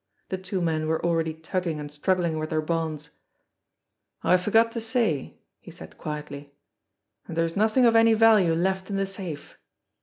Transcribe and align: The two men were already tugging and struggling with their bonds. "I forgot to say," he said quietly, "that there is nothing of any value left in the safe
The 0.29 0.37
two 0.39 0.61
men 0.61 0.87
were 0.87 1.05
already 1.05 1.31
tugging 1.31 1.79
and 1.79 1.91
struggling 1.91 2.39
with 2.39 2.49
their 2.49 2.59
bonds. 2.59 3.11
"I 4.23 4.35
forgot 4.37 4.71
to 4.71 4.81
say," 4.81 5.37
he 5.59 5.69
said 5.69 5.99
quietly, 5.99 6.55
"that 7.27 7.35
there 7.35 7.45
is 7.45 7.55
nothing 7.55 7.85
of 7.85 7.95
any 7.95 8.15
value 8.15 8.55
left 8.55 8.89
in 8.89 8.95
the 8.95 9.05
safe 9.05 9.59